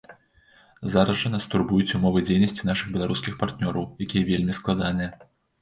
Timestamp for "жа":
1.23-1.29